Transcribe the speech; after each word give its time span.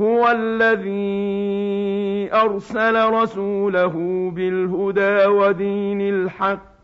هو 0.00 0.28
الذي 0.28 1.04
أرسل 2.32 3.10
رسوله 3.10 3.92
بالهدى 4.34 5.26
ودين 5.26 6.00
الحق 6.00 6.74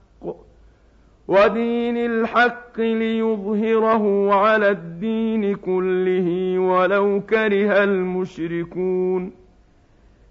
ودين 1.29 1.97
الحق 1.97 2.81
ليظهره 2.81 4.35
على 4.35 4.71
الدين 4.71 5.55
كله 5.55 6.59
ولو 6.59 7.21
كره 7.21 7.85
المشركون. 7.85 9.33